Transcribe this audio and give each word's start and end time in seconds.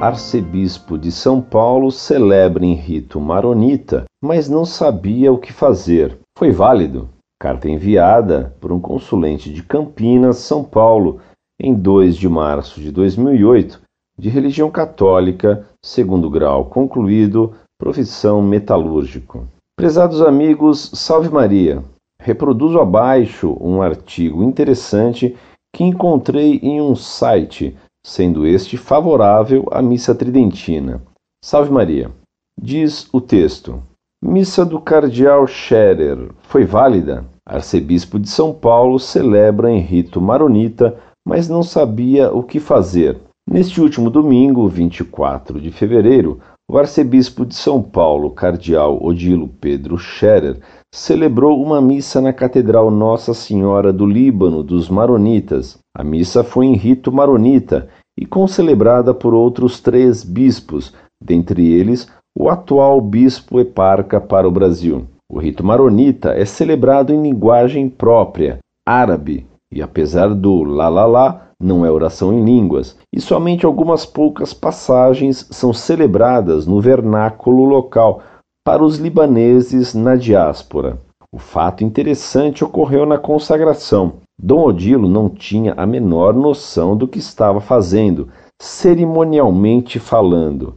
arcebispo 0.00 0.98
de 0.98 1.10
São 1.10 1.40
Paulo 1.40 1.90
celebra 1.90 2.64
em 2.64 2.74
rito 2.74 3.18
maronita, 3.18 4.04
mas 4.22 4.48
não 4.48 4.64
sabia 4.64 5.32
o 5.32 5.38
que 5.38 5.52
fazer. 5.52 6.18
Foi 6.38 6.50
válido? 6.50 7.08
Carta 7.40 7.68
enviada 7.68 8.54
por 8.60 8.72
um 8.72 8.80
consulente 8.80 9.52
de 9.52 9.62
Campinas, 9.62 10.38
São 10.38 10.62
Paulo, 10.62 11.20
em 11.60 11.74
2 11.74 12.16
de 12.16 12.28
março 12.28 12.80
de 12.80 12.90
2008, 12.92 13.80
de 14.18 14.28
religião 14.28 14.70
católica, 14.70 15.66
segundo 15.82 16.28
grau 16.28 16.66
concluído, 16.66 17.54
profissão 17.78 18.42
metalúrgico. 18.42 19.46
Prezados 19.76 20.20
amigos, 20.20 20.90
salve 20.94 21.30
Maria! 21.30 21.82
Reproduzo 22.20 22.80
abaixo 22.80 23.56
um 23.60 23.80
artigo 23.80 24.42
interessante 24.42 25.36
que 25.74 25.84
encontrei 25.84 26.58
em 26.62 26.80
um 26.80 26.96
site, 26.96 27.76
sendo 28.06 28.46
este 28.46 28.76
favorável 28.76 29.66
à 29.68 29.82
missa 29.82 30.14
tridentina. 30.14 31.02
Salve 31.44 31.72
Maria! 31.72 32.08
Diz 32.56 33.08
o 33.12 33.20
texto. 33.20 33.82
Missa 34.22 34.64
do 34.64 34.80
Cardeal 34.80 35.44
Scherer 35.48 36.30
foi 36.42 36.64
válida? 36.64 37.24
Arcebispo 37.44 38.20
de 38.20 38.28
São 38.28 38.54
Paulo 38.54 39.00
celebra 39.00 39.72
em 39.72 39.80
rito 39.80 40.20
maronita, 40.20 40.96
mas 41.26 41.48
não 41.48 41.64
sabia 41.64 42.32
o 42.32 42.44
que 42.44 42.60
fazer. 42.60 43.18
Neste 43.50 43.80
último 43.80 44.08
domingo, 44.08 44.68
24 44.68 45.60
de 45.60 45.72
fevereiro, 45.72 46.40
o 46.70 46.78
arcebispo 46.78 47.44
de 47.44 47.56
São 47.56 47.82
Paulo, 47.82 48.30
cardeal 48.30 49.04
Odilo 49.04 49.48
Pedro 49.48 49.98
Scherer, 49.98 50.60
celebrou 50.96 51.62
uma 51.62 51.78
missa 51.78 52.22
na 52.22 52.32
Catedral 52.32 52.90
Nossa 52.90 53.34
Senhora 53.34 53.92
do 53.92 54.06
Líbano 54.06 54.62
dos 54.62 54.88
Maronitas. 54.88 55.78
A 55.94 56.02
missa 56.02 56.42
foi 56.42 56.64
em 56.64 56.74
rito 56.74 57.12
maronita 57.12 57.86
e 58.18 58.24
concelebrada 58.24 59.12
por 59.12 59.34
outros 59.34 59.78
três 59.78 60.24
bispos, 60.24 60.94
dentre 61.22 61.70
eles 61.70 62.08
o 62.34 62.48
atual 62.48 62.98
bispo 63.02 63.60
eparca 63.60 64.18
para 64.18 64.48
o 64.48 64.50
Brasil. 64.50 65.06
O 65.30 65.38
rito 65.38 65.62
maronita 65.62 66.30
é 66.30 66.46
celebrado 66.46 67.12
em 67.12 67.20
linguagem 67.20 67.90
própria, 67.90 68.58
árabe, 68.88 69.46
e 69.70 69.82
apesar 69.82 70.32
do 70.32 70.62
lá 70.62 70.88
lá 70.88 71.04
lá, 71.04 71.48
não 71.60 71.84
é 71.84 71.90
oração 71.90 72.32
em 72.32 72.42
línguas, 72.42 72.96
e 73.14 73.20
somente 73.20 73.66
algumas 73.66 74.06
poucas 74.06 74.54
passagens 74.54 75.46
são 75.50 75.74
celebradas 75.74 76.66
no 76.66 76.80
vernáculo 76.80 77.64
local 77.64 78.22
para 78.66 78.82
os 78.82 78.98
libaneses 78.98 79.94
na 79.94 80.16
diáspora. 80.16 80.98
O 81.32 81.38
fato 81.38 81.84
interessante 81.84 82.64
ocorreu 82.64 83.06
na 83.06 83.16
consagração. 83.16 84.14
Dom 84.36 84.64
Odilo 84.64 85.08
não 85.08 85.28
tinha 85.28 85.72
a 85.76 85.86
menor 85.86 86.34
noção 86.34 86.96
do 86.96 87.06
que 87.06 87.20
estava 87.20 87.60
fazendo, 87.60 88.28
cerimonialmente 88.60 90.00
falando. 90.00 90.74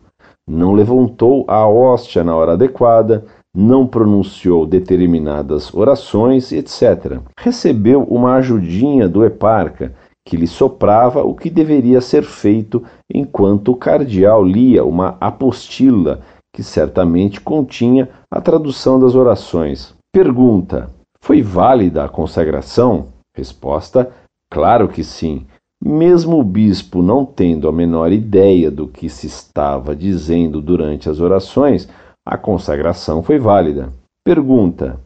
Não 0.48 0.72
levantou 0.72 1.46
a 1.48 1.68
hóstia 1.68 2.24
na 2.24 2.36
hora 2.36 2.54
adequada, 2.54 3.26
não 3.58 3.88
pronunciou 3.88 4.68
determinadas 4.68 5.74
orações, 5.74 6.52
etc. 6.52 7.20
Recebeu 7.40 8.04
uma 8.04 8.36
ajudinha 8.36 9.10
do 9.10 9.26
eparca, 9.26 9.96
que 10.24 10.38
lhe 10.38 10.46
soprava 10.46 11.24
o 11.24 11.34
que 11.34 11.50
deveria 11.50 12.02
ser 12.02 12.22
feito 12.22 12.84
enquanto 13.12 13.72
o 13.72 13.76
cardeal 13.76 14.44
lia 14.44 14.86
uma 14.86 15.18
apostila 15.20 16.22
que 16.54 16.64
certamente 16.64 17.40
continha 17.40 18.10
a 18.32 18.42
tradução 18.42 19.00
das 19.00 19.16
orações. 19.16 19.94
Pergunta: 20.12 20.90
Foi 21.22 21.42
válida 21.42 22.04
a 22.04 22.10
consagração? 22.10 23.08
Resposta: 23.36 24.12
Claro 24.52 24.88
que 24.88 25.04
sim. 25.04 25.46
Mesmo 25.84 26.40
o 26.40 26.44
bispo 26.44 27.02
não 27.02 27.24
tendo 27.24 27.70
a 27.70 27.72
menor 27.72 28.12
ideia 28.12 28.70
do 28.70 28.88
que 28.88 29.10
se 29.10 29.28
estava 29.28 29.96
dizendo 29.96 30.62
durante 30.62 31.10
as 31.10 31.22
orações, 31.22 31.88
a 32.28 32.38
consagração 32.38 33.24
foi 33.24 33.40
válida. 33.40 33.94
Pergunta: 34.26 35.00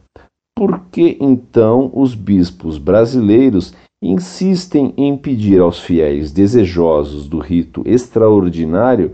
Por 0.56 0.80
que 0.90 1.16
então 1.20 1.90
os 1.94 2.14
bispos 2.14 2.78
brasileiros 2.78 3.72
insistem 4.02 4.92
em 4.96 5.16
pedir 5.16 5.60
aos 5.60 5.80
fiéis 5.80 6.32
desejosos 6.32 7.26
do 7.28 7.38
rito 7.38 7.82
extraordinário 7.86 9.12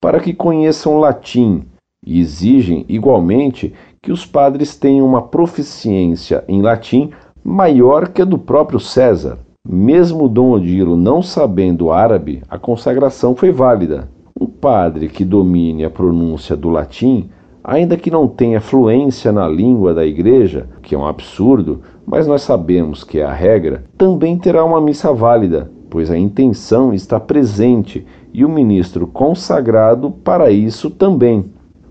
para 0.00 0.20
que 0.20 0.32
conheçam 0.32 0.98
latim 0.98 1.64
e 2.04 2.20
exigem, 2.20 2.84
igualmente, 2.88 3.72
que 4.02 4.12
os 4.12 4.24
padres 4.24 4.76
tenham 4.76 5.06
uma 5.06 5.22
proficiência 5.22 6.44
em 6.46 6.62
latim 6.62 7.10
maior 7.42 8.08
que 8.08 8.22
a 8.22 8.24
do 8.24 8.38
próprio 8.38 8.78
César. 8.78 9.38
Mesmo 9.68 10.28
Dom 10.28 10.52
Odilo 10.52 10.96
não 10.96 11.22
sabendo 11.22 11.90
árabe, 11.90 12.42
a 12.48 12.58
consagração 12.58 13.34
foi 13.34 13.50
válida. 13.50 14.08
Um 14.40 14.46
padre 14.46 15.08
que 15.08 15.24
domine 15.24 15.84
a 15.84 15.90
pronúncia 15.90 16.56
do 16.56 16.68
latim 16.68 17.28
ainda 17.66 17.96
que 17.96 18.12
não 18.12 18.28
tenha 18.28 18.60
fluência 18.60 19.32
na 19.32 19.48
língua 19.48 19.92
da 19.92 20.06
igreja, 20.06 20.68
que 20.80 20.94
é 20.94 20.98
um 20.98 21.04
absurdo, 21.04 21.80
mas 22.06 22.24
nós 22.24 22.42
sabemos 22.42 23.02
que 23.02 23.18
é 23.18 23.24
a 23.24 23.32
regra, 23.32 23.82
também 23.98 24.38
terá 24.38 24.64
uma 24.64 24.80
missa 24.80 25.12
válida, 25.12 25.68
pois 25.96 26.10
a 26.10 26.18
intenção 26.18 26.92
está 26.92 27.18
presente 27.18 28.06
e 28.30 28.44
o 28.44 28.50
ministro 28.50 29.06
consagrado 29.06 30.10
para 30.10 30.50
isso 30.50 30.90
também. 30.90 31.46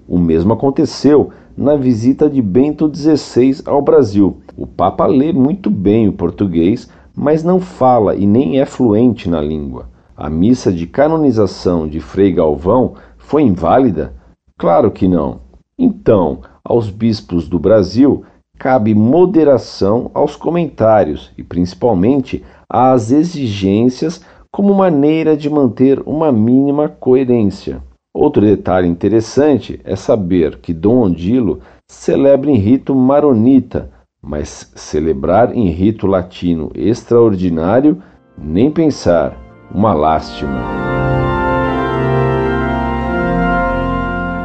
O 0.08 0.20
mesmo 0.20 0.54
aconteceu 0.54 1.32
na 1.58 1.76
visita 1.76 2.30
de 2.30 2.40
Bento 2.40 2.88
XVI 2.94 3.64
ao 3.66 3.82
Brasil. 3.82 4.38
O 4.56 4.68
Papa 4.68 5.08
lê 5.08 5.34
muito 5.34 5.72
bem 5.72 6.08
o 6.08 6.14
português, 6.14 6.88
mas 7.16 7.44
não 7.44 7.60
fala 7.60 8.16
e 8.16 8.28
nem 8.28 8.60
é 8.60 8.66
fluente 8.68 9.28
na 9.28 9.42
língua. 9.42 9.90
A 10.16 10.30
missa 10.30 10.72
de 10.72 10.86
canonização 10.86 11.88
de 11.88 12.00
Frei 12.00 12.32
Galvão 12.32 12.94
foi 13.18 13.42
inválida? 13.42 14.14
Claro 14.56 14.92
que 14.92 15.08
não. 15.08 15.40
Então, 15.80 16.42
aos 16.64 16.92
bispos 16.92 17.50
do 17.50 17.58
Brasil 17.58 18.24
cabe 18.58 18.94
moderação 18.96 20.10
aos 20.14 20.36
comentários 20.36 21.32
e, 21.38 21.44
principalmente, 21.44 22.44
às 22.70 23.12
exigências 23.12 24.22
como 24.52 24.74
maneira 24.74 25.36
de 25.36 25.50
manter 25.50 26.02
uma 26.06 26.32
mínima 26.32 26.88
coerência. 26.88 27.84
Outro 28.14 28.42
detalhe 28.42 28.88
interessante 28.88 29.82
é 29.84 29.96
saber 29.96 30.60
que 30.60 30.74
Dom 30.74 31.02
Odilo 31.02 31.60
celebra 31.86 32.50
em 32.50 32.56
rito 32.56 32.96
maronita, 32.96 33.92
mas 34.22 34.72
celebrar 34.74 35.54
em 35.54 35.70
rito 35.70 36.08
latino 36.08 36.72
extraordinário, 36.74 38.02
nem 38.38 38.72
pensar. 38.72 39.38
Uma 39.70 39.94
lástima. 39.94 40.62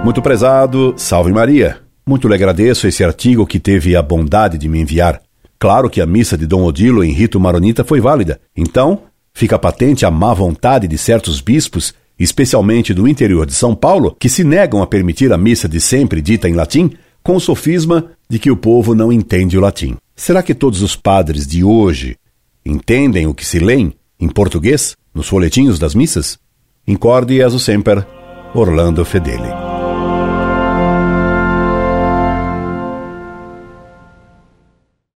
Muito 0.02 0.20
prezado, 0.20 0.94
salve 0.96 1.32
Maria. 1.32 1.89
Muito 2.10 2.26
lhe 2.26 2.34
agradeço 2.34 2.88
esse 2.88 3.04
artigo 3.04 3.46
que 3.46 3.60
teve 3.60 3.94
a 3.94 4.02
bondade 4.02 4.58
de 4.58 4.68
me 4.68 4.80
enviar. 4.80 5.22
Claro 5.60 5.88
que 5.88 6.00
a 6.00 6.06
missa 6.06 6.36
de 6.36 6.44
Dom 6.44 6.64
Odilo 6.64 7.04
em 7.04 7.12
rito 7.12 7.38
maronita 7.38 7.84
foi 7.84 8.00
válida. 8.00 8.40
Então, 8.56 9.02
fica 9.32 9.56
patente 9.56 10.04
a 10.04 10.10
má 10.10 10.34
vontade 10.34 10.88
de 10.88 10.98
certos 10.98 11.40
bispos, 11.40 11.94
especialmente 12.18 12.92
do 12.92 13.06
interior 13.06 13.46
de 13.46 13.54
São 13.54 13.76
Paulo, 13.76 14.16
que 14.18 14.28
se 14.28 14.42
negam 14.42 14.82
a 14.82 14.88
permitir 14.88 15.32
a 15.32 15.38
missa 15.38 15.68
de 15.68 15.80
sempre 15.80 16.20
dita 16.20 16.48
em 16.48 16.54
latim, 16.54 16.90
com 17.22 17.36
o 17.36 17.40
sofisma 17.40 18.06
de 18.28 18.40
que 18.40 18.50
o 18.50 18.56
povo 18.56 18.92
não 18.92 19.12
entende 19.12 19.56
o 19.56 19.60
latim. 19.60 19.96
Será 20.16 20.42
que 20.42 20.52
todos 20.52 20.82
os 20.82 20.96
padres 20.96 21.46
de 21.46 21.62
hoje 21.62 22.16
entendem 22.66 23.28
o 23.28 23.34
que 23.34 23.46
se 23.46 23.60
lê 23.60 23.76
em 24.18 24.28
português 24.28 24.96
nos 25.14 25.28
folhetinhos 25.28 25.78
das 25.78 25.94
missas? 25.94 26.40
Incorde 26.88 27.40
e 27.40 27.60
sempre, 27.60 28.04
Orlando 28.52 29.04
Fedeli. 29.04 29.69